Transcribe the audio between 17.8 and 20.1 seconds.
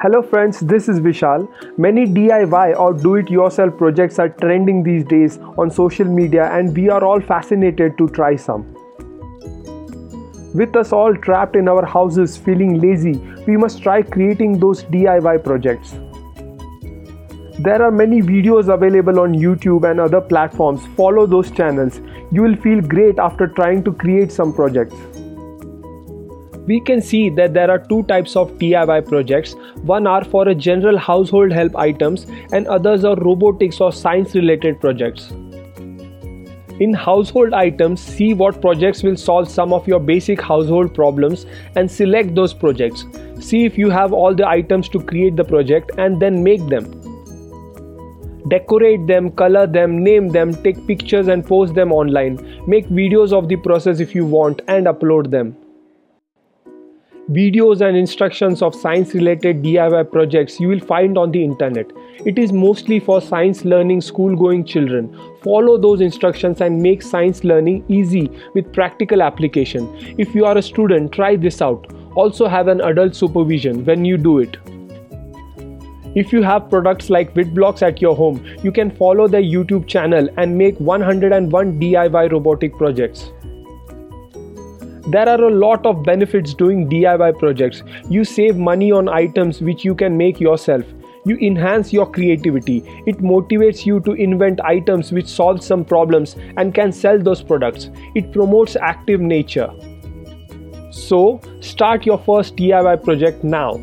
are many videos available on YouTube and